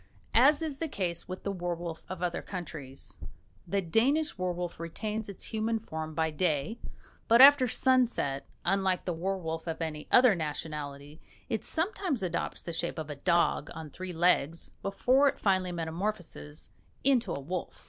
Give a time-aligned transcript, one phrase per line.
[0.33, 3.17] As is the case with the werwolf of other countries,
[3.67, 6.79] the Danish werwolf retains its human form by day;
[7.27, 12.97] but after sunset, unlike the werwolf of any other nationality, it sometimes adopts the shape
[12.97, 16.69] of a dog on three legs before it finally metamorphoses
[17.03, 17.79] into a wolf.